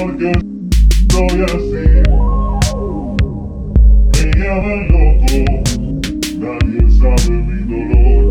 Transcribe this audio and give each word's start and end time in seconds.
porque 0.00 0.32
soy 1.10 1.42
así. 1.42 1.84
Me 4.16 4.24
llaman 4.38 4.80
loco, 4.88 5.38
nadie 6.38 6.82
sabe 6.98 7.34
mi 7.36 7.58
dolor. 7.68 8.24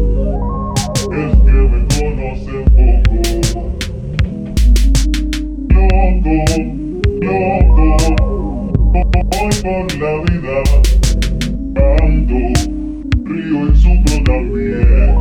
Es 1.13 1.33
que 1.45 1.57
me 1.69 1.79
conocen 1.93 2.65
poco. 2.75 3.59
Loco, 5.75 6.37
loco, 7.21 7.85
voy 8.93 9.53
por 9.61 9.87
la 9.99 10.13
vida. 10.25 10.55
Canto, 11.75 12.39
río 13.25 13.59
y 13.67 13.75
sufro 13.75 14.15
también. 14.25 15.17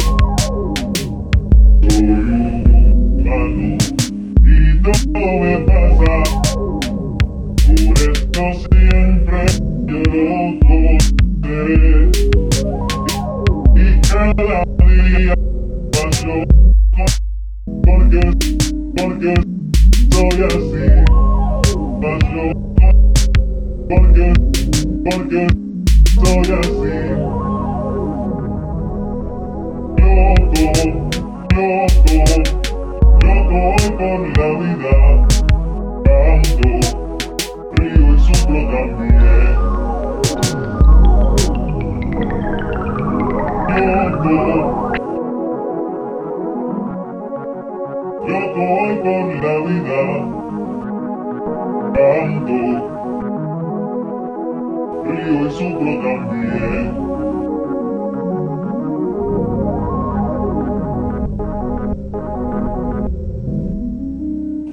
Y 11.68 11.74
porque, 17.84 18.20
porque 18.96 19.34
soy 20.10 20.38
así. 20.44 20.86
Más 22.00 22.24
porque, 23.86 24.26
porque 25.04 25.46
soy 26.24 26.48
así. 26.54 27.37
Loco, 44.18 44.90
loco 48.26 48.60
voy 48.66 48.96
por 48.96 49.26
la 49.44 49.54
vida. 49.64 50.00
Canto, 51.94 52.58
río 55.04 55.46
y 55.46 55.50
sufro 55.52 55.92
también. 56.02 56.84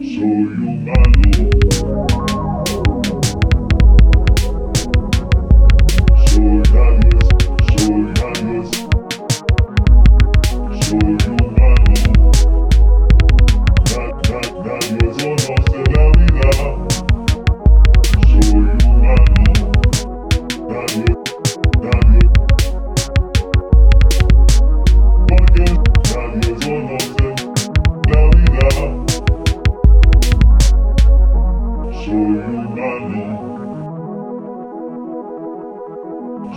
Soy 0.01 0.45
humano. 0.65 1.54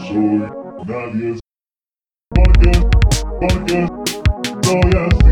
Soy 0.06 0.38
nadie. 0.86 1.38
Porque, 2.31 2.72
porque 3.41 3.88
soy 4.62 4.91
así. 4.97 5.28